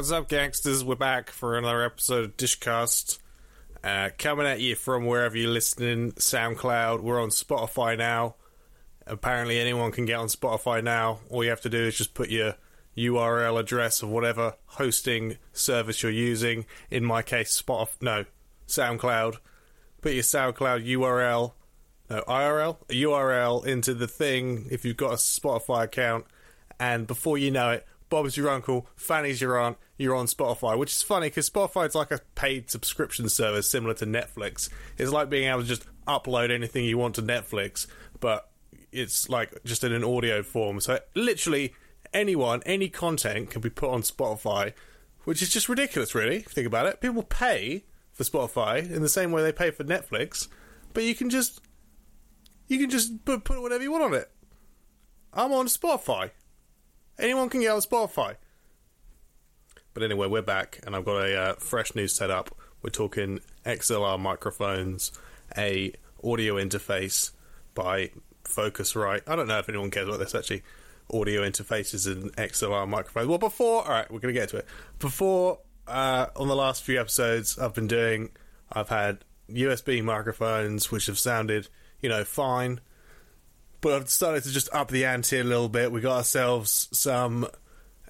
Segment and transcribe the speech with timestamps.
[0.00, 0.82] What's up, gangsters?
[0.82, 3.18] We're back for another episode of Dishcast.
[3.84, 7.02] Uh, coming at you from wherever you're listening SoundCloud.
[7.02, 8.36] We're on Spotify now.
[9.06, 11.20] Apparently, anyone can get on Spotify now.
[11.28, 12.54] All you have to do is just put your
[12.96, 16.64] URL address of whatever hosting service you're using.
[16.90, 18.00] In my case, Spotify.
[18.00, 18.24] No,
[18.68, 19.36] SoundCloud.
[20.00, 21.52] Put your SoundCloud URL,
[22.08, 26.24] no IRL, URL into the thing if you've got a Spotify account,
[26.78, 30.92] and before you know it, Bob's your uncle, Fanny's your aunt, you're on Spotify, which
[30.92, 34.68] is funny because Spotify is like a paid subscription service similar to Netflix.
[34.98, 37.86] It's like being able to just upload anything you want to Netflix,
[38.18, 38.50] but
[38.92, 40.80] it's like just in an audio form.
[40.80, 41.72] So literally
[42.12, 44.74] anyone, any content can be put on Spotify,
[45.24, 46.40] which is just ridiculous, really.
[46.40, 50.48] Think about it, people pay for Spotify in the same way they pay for Netflix,
[50.92, 51.60] but you can just
[52.66, 54.30] you can just put, put whatever you want on it.
[55.32, 56.30] I'm on Spotify.
[57.20, 58.36] Anyone can get on Spotify.
[59.92, 62.56] But anyway, we're back, and I've got a uh, fresh new setup.
[62.82, 65.12] We're talking XLR microphones,
[65.56, 65.92] a
[66.24, 67.32] audio interface
[67.74, 68.10] by
[68.44, 69.22] Focusrite.
[69.26, 70.62] I don't know if anyone cares about this actually.
[71.12, 73.26] Audio interfaces and XLR microphones.
[73.26, 74.66] Well, before, all right, we're going to get to it.
[74.98, 78.30] Before, uh, on the last few episodes I've been doing,
[78.72, 81.68] I've had USB microphones which have sounded,
[82.00, 82.80] you know, fine.
[83.80, 85.90] But I've decided to just up the ante a little bit.
[85.90, 87.46] We got ourselves some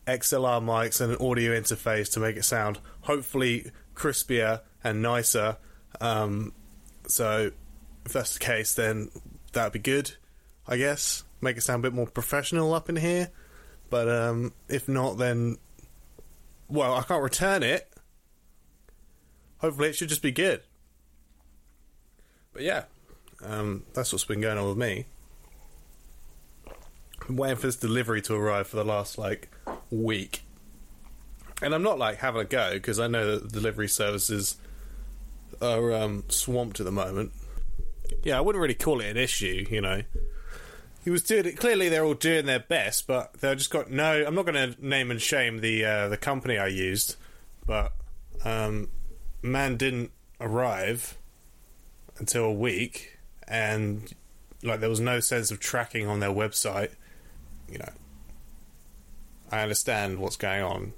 [0.06, 5.56] XLR mics and an audio interface to make it sound hopefully crispier and nicer.
[6.00, 6.52] Um,
[7.06, 7.52] so
[8.04, 9.10] if that's the case, then
[9.52, 10.12] that'd be good,
[10.66, 11.24] I guess.
[11.40, 13.30] Make it sound a bit more professional up in here.
[13.90, 15.58] But um, if not, then
[16.68, 17.88] well, I can't return it.
[19.58, 20.62] Hopefully, it should just be good.
[22.52, 22.84] But yeah,
[23.44, 25.06] um, that's what's been going on with me.
[27.28, 29.48] I'm waiting for this delivery to arrive for the last like
[29.90, 30.42] week,
[31.62, 34.56] and I'm not like having a go because I know that the delivery services
[35.60, 37.32] are um, swamped at the moment.
[38.22, 40.02] Yeah, I wouldn't really call it an issue, you know.
[41.04, 41.56] He was doing it.
[41.56, 44.24] Clearly, they're all doing their best, but they've just got no.
[44.26, 47.16] I'm not going to name and shame the uh, the company I used,
[47.66, 47.92] but
[48.44, 48.88] um,
[49.42, 50.10] man didn't
[50.40, 51.16] arrive
[52.18, 54.12] until a week, and
[54.62, 56.90] like there was no sense of tracking on their website.
[57.70, 57.92] You know,
[59.50, 60.92] I understand what's going on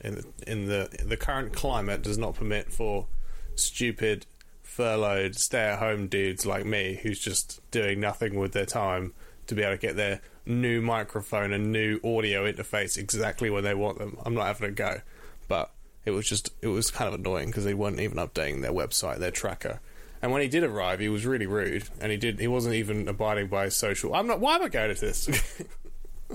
[0.00, 3.06] in the in the the current climate does not permit for
[3.54, 4.26] stupid
[4.62, 9.12] furloughed stay-at-home dudes like me who's just doing nothing with their time
[9.46, 13.74] to be able to get their new microphone and new audio interface exactly when they
[13.74, 14.16] want them.
[14.24, 15.00] I'm not having a go,
[15.48, 15.70] but
[16.04, 19.18] it was just it was kind of annoying because they weren't even updating their website,
[19.18, 19.80] their tracker.
[20.22, 23.08] And when he did arrive, he was really rude, and he did he wasn't even
[23.08, 24.14] abiding by social.
[24.14, 24.40] I'm not.
[24.40, 25.28] Why am I going to this?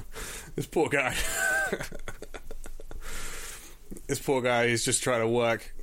[0.56, 1.16] this poor guy.
[4.08, 5.74] this poor guy is just trying to work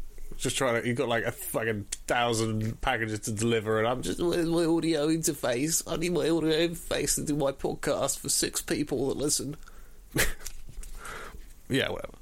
[0.43, 0.87] just trying to.
[0.87, 5.07] You got like a fucking thousand packages to deliver, and I'm just with my audio
[5.09, 5.83] interface?
[5.87, 9.57] I need my audio interface to do my podcast for six people that listen.
[11.69, 12.15] yeah, whatever.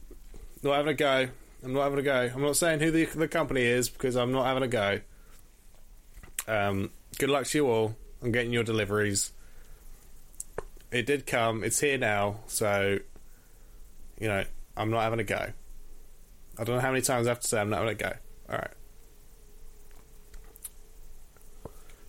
[0.62, 1.28] Not having a go.
[1.62, 2.30] I'm not having a go.
[2.34, 5.00] I'm not saying who the the company is because I'm not having a go.
[6.46, 9.32] Um, good luck to you all I'm getting your deliveries.
[10.90, 11.62] It did come.
[11.62, 12.40] It's here now.
[12.46, 12.98] So,
[14.18, 14.44] you know,
[14.76, 15.52] I'm not having a go.
[16.58, 18.12] I don't know how many times I have to say I'm not having a go.
[18.50, 18.70] All right.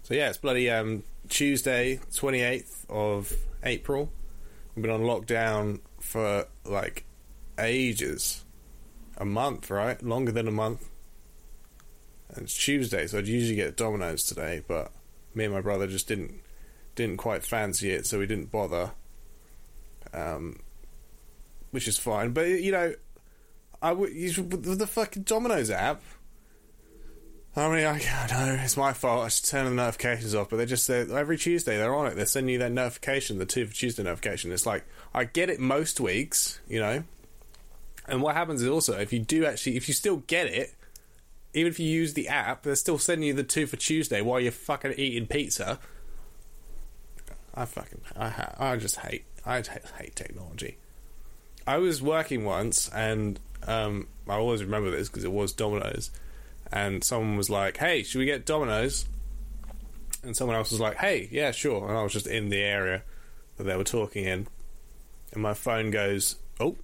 [0.04, 3.34] So yeah, it's bloody um, Tuesday, 28th of
[3.64, 4.12] April.
[4.76, 7.06] We've been on lockdown for like
[7.60, 8.44] ages.
[9.18, 10.02] A month, right?
[10.02, 10.90] Longer than a month.
[12.30, 14.92] And it's Tuesday, so I'd usually get Domino's today, but
[15.36, 16.41] me and my brother just didn't
[16.96, 18.92] didn't quite fancy it, so we didn't bother.
[20.14, 20.60] Um,
[21.72, 22.94] which is fine, but you know,
[23.82, 26.02] I would with the fucking Domino's app.
[27.56, 29.26] I mean, I, I don't know it's my fault.
[29.26, 32.16] I should turn the notifications off, but they just say every Tuesday they're on it.
[32.16, 34.52] They're sending you that notification, the two for Tuesday notification.
[34.52, 37.04] It's like I get it most weeks, you know.
[38.08, 40.74] And what happens is also if you do actually, if you still get it,
[41.54, 44.40] even if you use the app, they're still sending you the two for Tuesday while
[44.40, 45.80] you're fucking eating pizza.
[47.54, 49.62] I fucking, I, I just hate, I
[49.98, 50.78] hate technology.
[51.68, 56.12] I was working once, and um, I always remember this because it was Domino's,
[56.72, 59.06] and someone was like, "Hey, should we get Domino's?"
[60.24, 63.04] And someone else was like, "Hey, yeah, sure." And I was just in the area
[63.58, 64.48] that they were talking in,
[65.34, 66.78] and my phone goes, "Oh,"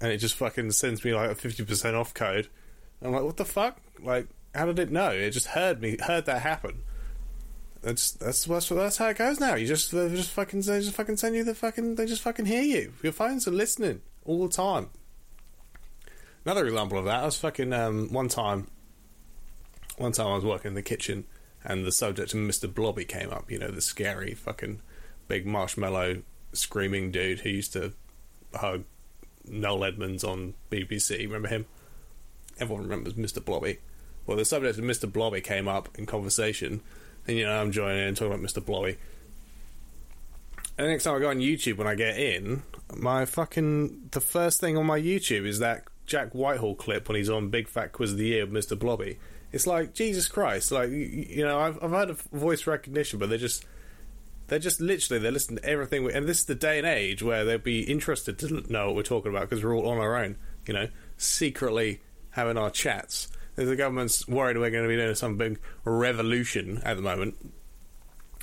[0.00, 2.48] and it just fucking sends me like a fifty percent off code.
[3.02, 5.10] I'm like, "What the fuck?" Like, how did it know?
[5.10, 6.82] It just heard me, heard that happen.
[7.82, 9.54] That's that's that's, that's how it goes now.
[9.54, 12.46] You just they just fucking they just fucking send you the fucking they just fucking
[12.46, 12.92] hear you.
[13.02, 14.90] Your phones are listening all the time.
[16.44, 18.68] Another example of that, I was fucking um, one time.
[19.96, 21.24] One time I was working in the kitchen,
[21.64, 22.72] and the subject of Mr.
[22.72, 23.50] Blobby came up.
[23.50, 24.80] You know, the scary fucking
[25.26, 26.22] big marshmallow
[26.52, 27.92] screaming dude who used to
[28.54, 28.84] hug
[29.46, 31.18] Noel Edmonds on BBC.
[31.20, 31.66] Remember him?
[32.58, 33.44] Everyone remembers Mr.
[33.44, 33.78] Blobby.
[34.26, 35.10] Well, the subject of Mr.
[35.10, 36.82] Blobby came up in conversation,
[37.28, 38.64] and you know I'm joining in talking about Mr.
[38.64, 38.96] Blobby.
[40.76, 42.62] And the next time I go on YouTube, when I get in,
[42.96, 47.28] my fucking the first thing on my YouTube is that Jack Whitehall clip when he's
[47.28, 48.78] on Big Fat Quiz of the Year with Mr.
[48.78, 49.18] Blobby.
[49.52, 53.38] It's like Jesus Christ, like you know I've I've heard of voice recognition, but they're
[53.38, 53.64] just
[54.48, 56.04] they're just literally they're listening to everything.
[56.04, 58.96] We, and this is the day and age where they'd be interested to know what
[58.96, 60.36] we're talking about because we're all on our own,
[60.66, 62.00] you know, secretly
[62.30, 63.28] having our chats.
[63.64, 67.34] The government's worried we're going to be doing some big revolution at the moment,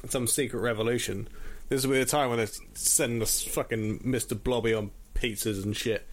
[0.09, 1.29] some secret revolution.
[1.69, 4.41] This will be the time when they're sending us fucking Mr.
[4.41, 6.06] Blobby on pizzas and shit.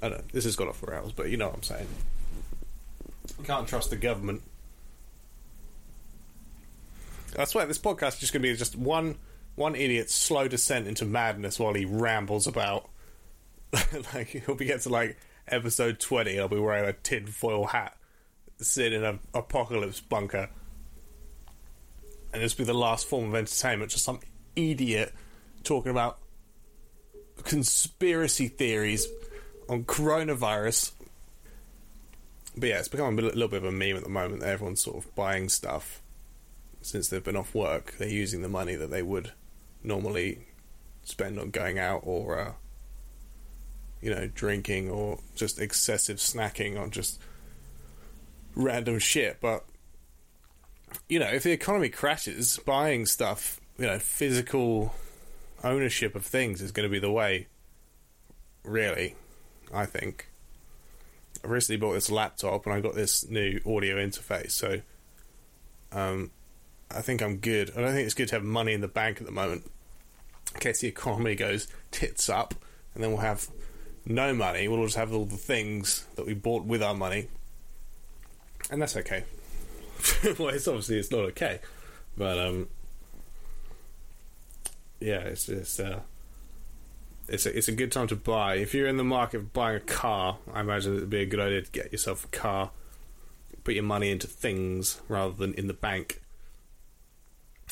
[0.00, 0.24] I don't know.
[0.32, 1.88] This has got off the rails, but you know what I'm saying.
[3.36, 4.42] You can't trust the government.
[7.36, 9.16] I swear, this podcast is just going to be just one
[9.56, 12.88] one idiot's slow descent into madness while he rambles about.
[14.14, 15.18] like he'll be get to like
[15.48, 17.96] episode twenty, I'll be wearing a tinfoil hat,
[18.60, 20.48] sitting in an apocalypse bunker,
[22.32, 23.90] and this be the last form of entertainment.
[23.90, 24.20] Just some
[24.54, 25.12] idiot
[25.64, 26.18] talking about
[27.44, 29.06] conspiracy theories
[29.68, 30.92] on coronavirus.
[32.56, 34.42] But yeah, it's become a little bit of a meme at the moment.
[34.42, 36.02] Everyone's sort of buying stuff
[36.82, 37.94] since they've been off work.
[37.98, 39.32] They're using the money that they would
[39.82, 40.46] normally
[41.02, 42.52] spend on going out or, uh,
[44.00, 47.20] you know, drinking or just excessive snacking on just
[48.54, 49.40] random shit.
[49.40, 49.64] But,
[51.08, 54.94] you know, if the economy crashes, buying stuff, you know, physical
[55.62, 57.46] ownership of things is going to be the way,
[58.64, 59.16] really.
[59.72, 60.28] I think.
[61.44, 64.80] I recently bought this laptop and I got this new audio interface, so
[65.92, 66.30] um,
[66.90, 67.72] I think I'm good.
[67.76, 69.70] I don't think it's good to have money in the bank at the moment
[70.54, 72.54] in case the economy goes tits up,
[72.94, 73.48] and then we'll have
[74.04, 74.68] no money.
[74.68, 77.28] We'll just have all the things that we bought with our money,
[78.70, 79.24] and that's okay.
[80.38, 81.60] well, it's obviously it's not okay,
[82.16, 82.68] but um,
[85.00, 86.00] yeah, it's just uh,
[87.28, 88.56] it's a, it's a good time to buy.
[88.56, 91.40] If you're in the market of buying a car, I imagine it'd be a good
[91.40, 92.70] idea to get yourself a car.
[93.62, 96.20] Put your money into things rather than in the bank.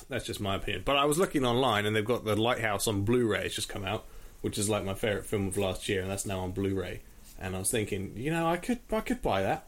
[0.08, 0.82] That's just my opinion.
[0.84, 3.46] But I was looking online and they've got the Lighthouse on Blu-ray.
[3.46, 4.04] It's just come out,
[4.42, 7.00] which is like my favorite film of last year, and that's now on Blu-ray.
[7.40, 9.67] And I was thinking, you know, I could I could buy that.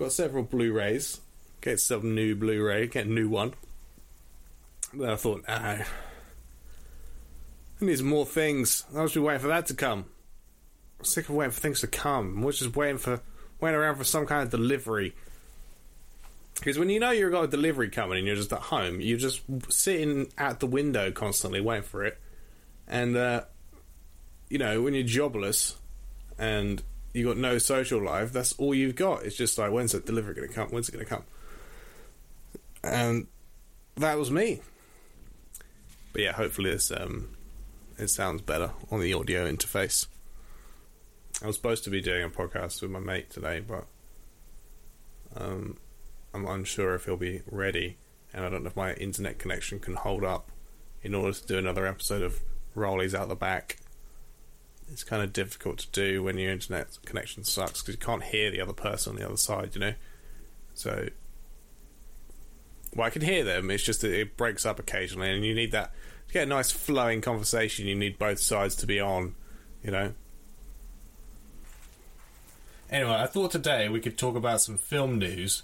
[0.00, 1.20] Got several Blu-rays.
[1.60, 2.86] Get some new Blu-ray.
[2.86, 3.52] Get a new one.
[4.94, 5.86] Then I thought, ah,
[7.82, 8.86] needs more things.
[8.96, 10.06] I was just waiting for that to come.
[10.98, 12.42] I'm sick of waiting for things to come.
[12.42, 13.20] I'm just waiting for
[13.60, 15.14] waiting around for some kind of delivery.
[16.54, 19.18] Because when you know you've got a delivery coming and you're just at home, you're
[19.18, 22.16] just sitting at the window constantly waiting for it.
[22.88, 23.42] And, uh,
[24.48, 25.76] you know, when you're jobless
[26.38, 29.24] and you got no social life, that's all you've got.
[29.24, 30.68] It's just like, when's the delivery going to come?
[30.68, 31.24] When's it going to come?
[32.82, 33.26] And
[33.96, 34.60] that was me.
[36.12, 37.36] But yeah, hopefully this um,
[37.98, 40.06] it sounds better on the audio interface.
[41.42, 43.86] I was supposed to be doing a podcast with my mate today, but
[45.36, 45.78] um,
[46.34, 47.96] I'm unsure if he'll be ready,
[48.32, 50.50] and I don't know if my internet connection can hold up
[51.02, 52.40] in order to do another episode of
[52.76, 53.76] Rollies out the back.
[54.92, 58.50] It's kind of difficult to do when your internet connection sucks because you can't hear
[58.50, 59.94] the other person on the other side, you know.
[60.74, 61.08] So,
[62.96, 63.70] well, I can hear them.
[63.70, 65.92] It's just that it breaks up occasionally, and you need that
[66.26, 67.86] to get a nice flowing conversation.
[67.86, 69.36] You need both sides to be on,
[69.84, 70.12] you know.
[72.90, 75.62] Anyway, I thought today we could talk about some film news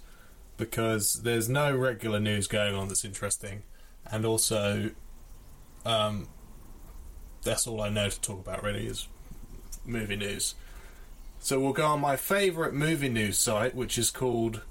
[0.57, 3.65] because there's no regular news going on that's interesting,
[4.07, 4.91] and also,
[5.85, 6.29] um,
[7.43, 9.09] that's all I know to talk about really is
[9.87, 10.55] movie news.
[11.39, 14.63] So we'll go on my favourite movie news site, which is called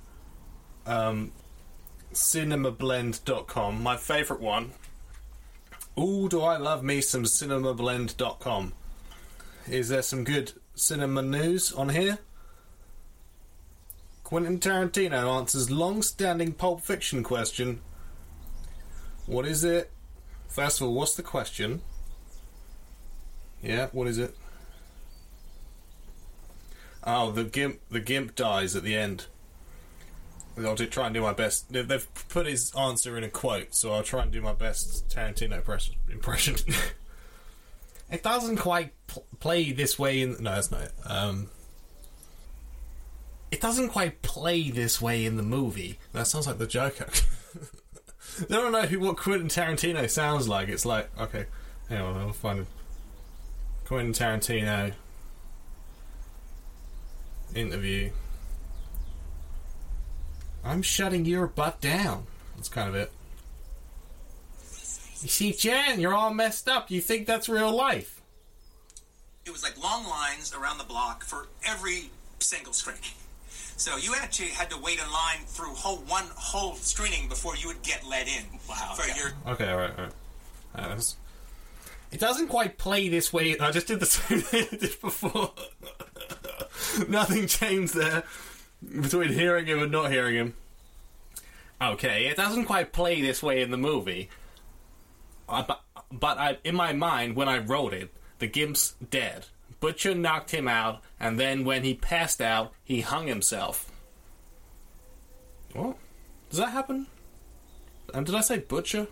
[0.86, 1.32] um,
[2.14, 3.82] cinemablend.com.
[3.82, 4.72] My favourite one.
[5.98, 8.74] Ooh, do I love me some cinemablend.com.
[9.70, 12.20] Is there some good cinema news on here?
[14.24, 17.82] Quentin Tarantino answers long-standing Pulp Fiction question.
[19.28, 19.92] What is it?
[20.48, 21.82] First of all, what's the question?
[23.62, 24.36] Yeah, what is it?
[27.06, 27.80] Oh, the gimp.
[27.90, 29.26] The gimp dies at the end.
[30.58, 31.72] I'll do, try and do my best.
[31.72, 35.08] They- They've put his answer in a quote, so I'll try and do my best
[35.10, 36.56] Tarantino press- impression.
[38.12, 40.32] it doesn't quite pl- play this way in.
[40.42, 40.94] No, that's not it.
[41.06, 41.50] Um,
[43.52, 46.00] it doesn't quite play this way in the movie.
[46.14, 47.08] That sounds like the Joker.
[48.50, 50.68] I don't know who what Quentin Tarantino sounds like.
[50.70, 51.46] It's like okay,
[51.90, 52.68] hang on, I'll find it.
[53.86, 54.94] Quentin Tarantino
[57.56, 58.12] interview.
[60.64, 62.26] I'm shutting your butt down.
[62.56, 63.12] That's kind of it.
[65.22, 66.92] You see, Jan, you're all messed up.
[66.92, 68.16] You think that's real life?
[69.46, 72.10] it was like long lines around the block for every
[72.40, 73.02] single screening.
[73.78, 77.68] So you actually had to wait in line through whole one whole screening before you
[77.68, 78.44] would get let in.
[78.68, 78.96] Wow.
[78.96, 80.14] For your Okay, alright, alright.
[80.74, 81.00] Uh,
[82.12, 83.58] it doesn't quite play this way.
[83.60, 85.52] I just did the same thing I did before.
[87.08, 88.24] Nothing changed there
[89.01, 90.54] between hearing him and not hearing him.
[91.82, 94.30] Okay, it doesn't quite play this way in the movie.
[95.48, 99.46] Uh, but but I, in my mind, when I wrote it, the Gimp's dead.
[99.80, 103.92] Butcher knocked him out, and then when he passed out, he hung himself.
[105.74, 105.98] What?
[106.50, 107.08] Does that happen?
[108.13, 109.08] And did I say Butcher?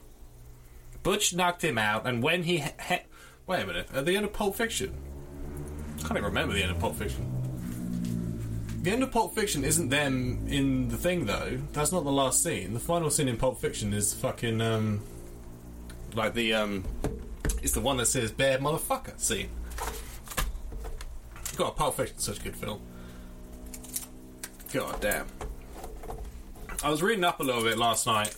[1.04, 2.60] Butch knocked him out, and when he.
[2.60, 3.04] Ha- ha-
[3.46, 3.90] Wait a minute.
[3.94, 4.94] At the end of Pulp Fiction?
[5.98, 7.43] I can't even remember the end of Pulp Fiction.
[8.84, 11.58] The end of Pulp Fiction isn't them in the thing, though.
[11.72, 12.74] That's not the last scene.
[12.74, 15.02] The final scene in Pulp Fiction is fucking, um.
[16.14, 16.84] Like the, um.
[17.62, 19.48] It's the one that says bad motherfucker scene.
[21.56, 22.82] God, Pulp Fiction's such a good film.
[24.74, 25.28] God damn.
[26.84, 28.36] I was reading up a little bit last night,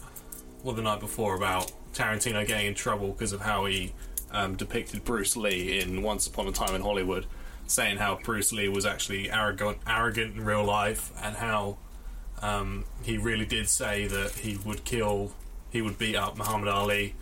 [0.64, 3.94] or the night before, about Tarantino getting in trouble because of how he
[4.30, 7.26] um, depicted Bruce Lee in Once Upon a Time in Hollywood,
[7.68, 11.78] saying how Bruce Lee was actually arrogant, arrogant in real life, and how
[12.42, 15.32] um, he really did say that he would kill,
[15.72, 17.16] he would beat up Muhammad Ali,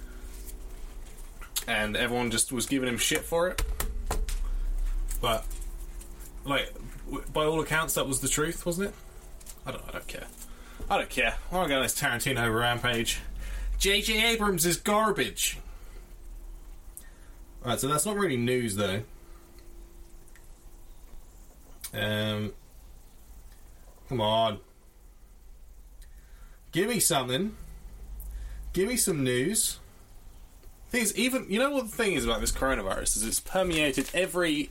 [1.67, 3.61] and everyone just was giving him shit for it.
[5.21, 5.45] But
[6.45, 6.73] like,
[7.31, 8.95] by all accounts, that was the truth, wasn't it?
[9.65, 10.27] I don't, I don't care.
[10.89, 11.35] I don't care.
[11.51, 13.19] I want to go this Tarantino rampage.
[13.77, 14.33] J.J.
[14.33, 15.57] Abrams is garbage.
[17.63, 19.03] Alright, so that's not really news, though.
[21.93, 22.53] Um,
[24.09, 24.59] come on.
[26.71, 27.55] Give me something.
[28.73, 29.79] Give me some news.
[30.89, 34.09] Thing is, even you know what the thing is about this coronavirus is it's permeated
[34.13, 34.69] every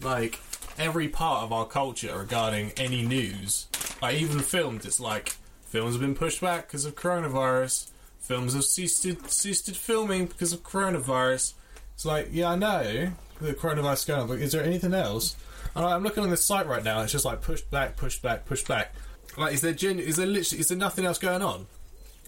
[0.00, 0.40] like
[0.78, 3.66] every part of our culture regarding any news.
[4.00, 7.90] Like even films, it's like films have been pushed back because of coronavirus.
[8.18, 11.54] Films have ceased ceased filming because of coronavirus.
[11.94, 15.36] It's like, yeah, I know the coronavirus going on, but is there anything else?
[15.74, 17.02] And I'm looking on this site right now.
[17.02, 18.94] It's just like pushed back, pushed back, pushed back.
[19.36, 21.66] Like, is there gen- is there literally is there nothing else going on?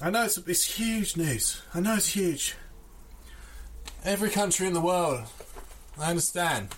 [0.00, 1.62] I know it's it's huge news.
[1.74, 2.54] I know it's huge.
[4.04, 5.20] Every country in the world.
[5.98, 6.68] I understand.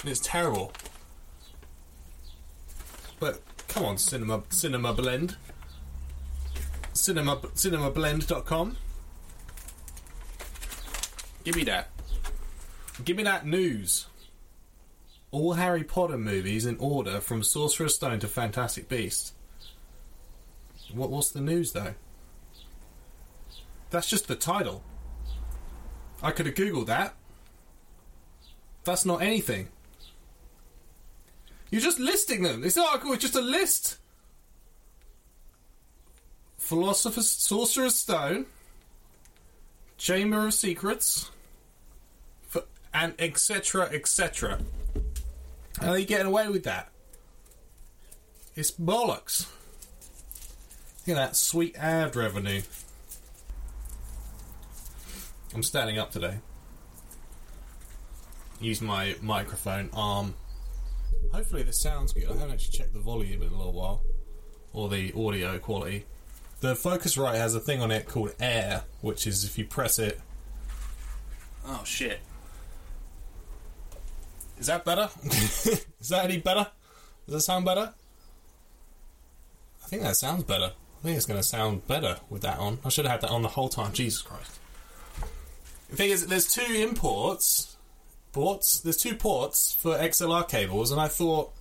[0.00, 0.72] And it's terrible.
[3.20, 5.36] But come on, cinema cinema blend.
[6.94, 8.76] Cinema cinemablend.com.
[11.44, 11.90] Give me that.
[13.04, 14.06] Give me that news.
[15.30, 19.32] All Harry Potter movies in order from Sorcerer's Stone to Fantastic Beasts.
[20.92, 21.94] What what's the news though?
[23.90, 24.82] That's just the title.
[26.22, 27.14] I could have googled that.
[28.84, 29.68] That's not anything.
[31.70, 32.62] You're just listing them.
[32.62, 33.98] This article is just a list.
[36.56, 38.46] Philosopher's Sorcerer's Stone,
[39.96, 41.30] Chamber of Secrets,
[42.92, 43.90] and etc.
[43.92, 44.58] etc.
[45.80, 46.90] How are you getting away with that?
[48.56, 49.46] It's bollocks.
[51.06, 52.62] Look at that sweet ad revenue.
[55.54, 56.38] I'm standing up today.
[58.60, 60.34] Use my microphone arm.
[61.32, 62.24] Hopefully this sounds good.
[62.24, 64.02] I haven't actually checked the volume in a little while.
[64.72, 66.04] Or the audio quality.
[66.60, 70.20] The Focusrite has a thing on it called Air, which is if you press it.
[71.64, 72.18] Oh shit.
[74.58, 75.08] Is that better?
[75.24, 76.66] is that any better?
[77.26, 77.92] Does that sound better?
[79.84, 80.72] I think that sounds better.
[80.98, 82.78] I think it's going to sound better with that on.
[82.84, 83.92] I should have had that on the whole time.
[83.92, 84.58] Jesus Christ.
[85.90, 87.76] The thing is, there's two imports,
[88.32, 88.80] ports.
[88.80, 91.52] There's two ports for XLR cables, and I thought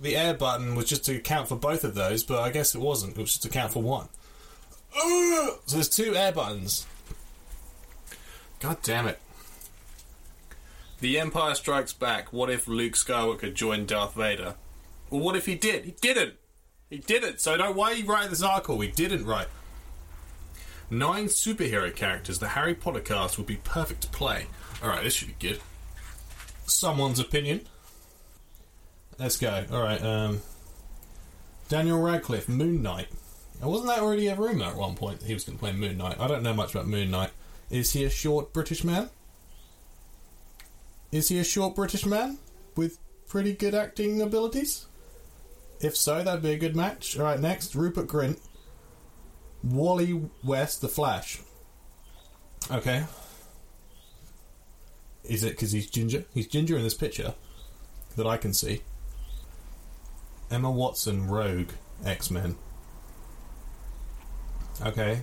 [0.00, 2.80] the air button was just to account for both of those, but I guess it
[2.80, 3.18] wasn't.
[3.18, 4.08] It was just to account for one.
[4.94, 6.86] So there's two air buttons.
[8.60, 9.18] God damn it.
[11.00, 12.32] The Empire Strikes Back.
[12.32, 14.56] What if Luke Skywalker joined Darth Vader?
[15.08, 15.86] Well, what if he did?
[15.86, 16.34] He didn't.
[16.90, 17.40] He didn't.
[17.40, 17.74] So don't.
[17.74, 18.78] Why are you writing this article?
[18.80, 19.48] He didn't write.
[20.90, 24.46] Nine superhero characters the Harry Potter cast would be perfect to play.
[24.82, 25.60] Alright, this should be good.
[26.66, 27.62] Someone's opinion.
[29.18, 29.64] Let's go.
[29.72, 30.40] Alright, um.
[31.68, 33.06] Daniel Radcliffe, Moon Knight.
[33.60, 35.72] Now, wasn't that already a rumour at one point that he was going to play
[35.72, 36.18] Moon Knight?
[36.18, 37.30] I don't know much about Moon Knight.
[37.70, 39.10] Is he a short British man?
[41.12, 42.38] Is he a short British man
[42.76, 44.86] with pretty good acting abilities?
[45.80, 47.18] If so, that'd be a good match.
[47.18, 48.38] Alright, next, Rupert Grint.
[49.62, 51.40] Wally West, The Flash.
[52.70, 53.04] Okay.
[55.24, 56.24] Is it because he's ginger?
[56.32, 57.34] He's ginger in this picture
[58.16, 58.82] that I can see.
[60.50, 61.70] Emma Watson, Rogue,
[62.04, 62.56] X Men.
[64.84, 65.22] Okay.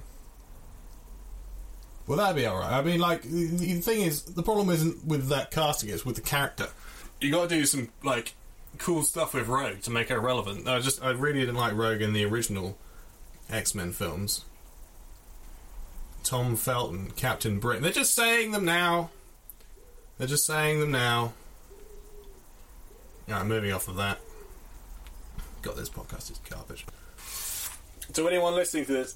[2.07, 2.71] Well, that'd be alright.
[2.71, 6.21] I mean, like, the thing is, the problem isn't with that casting, it's with the
[6.21, 6.67] character.
[7.19, 8.33] You gotta do some, like,
[8.77, 10.67] cool stuff with Rogue to make her relevant.
[10.67, 12.77] I just, I really didn't like Rogue in the original
[13.49, 14.45] X Men films.
[16.23, 17.83] Tom Felton, Captain Britain.
[17.83, 19.09] They're just saying them now.
[20.17, 21.33] They're just saying them now.
[23.29, 24.19] Alright, moving off of that.
[25.61, 26.85] God, this podcast is garbage.
[28.13, 29.15] To anyone listening to this,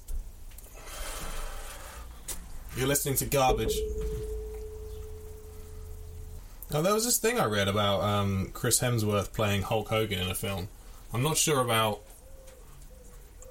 [2.76, 3.76] you're listening to garbage.
[6.72, 10.28] Now, there was this thing I read about um, Chris Hemsworth playing Hulk Hogan in
[10.28, 10.68] a film.
[11.12, 12.00] I'm not sure about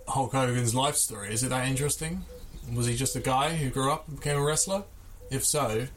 [0.07, 1.31] Hulk Hogan's life story.
[1.31, 2.25] Is it that interesting?
[2.73, 4.83] Was he just a guy who grew up and became a wrestler?
[5.29, 5.87] If so,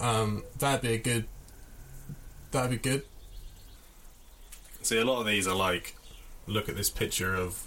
[0.00, 1.26] um, that'd be a good.
[2.52, 3.02] That'd be good.
[4.82, 5.96] See, a lot of these are like,
[6.46, 7.66] look at this picture of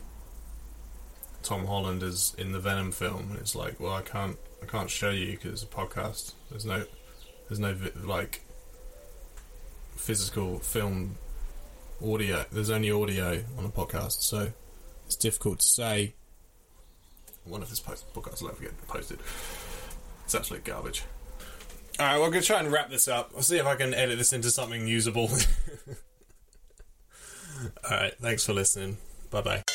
[1.45, 4.89] Tom Holland is in the Venom film, and it's like, well, I can't, I can't
[4.89, 6.33] show you because it's a podcast.
[6.49, 6.83] There's no,
[7.47, 8.41] there's no like
[9.95, 11.17] physical film
[12.03, 12.45] audio.
[12.51, 14.51] There's only audio on a podcast, so
[15.05, 16.15] it's difficult to say.
[17.43, 19.19] One of his post- podcasts will ever get posted.
[20.23, 21.03] It's absolute garbage.
[21.99, 23.31] All right, we're gonna try and wrap this up.
[23.35, 25.29] I'll see if I can edit this into something usable.
[27.83, 28.97] All right, thanks for listening.
[29.29, 29.74] Bye bye.